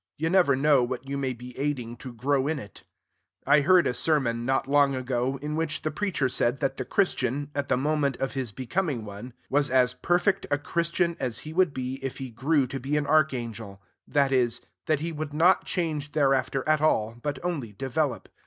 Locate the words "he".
11.45-11.53, 12.17-12.31, 15.01-15.11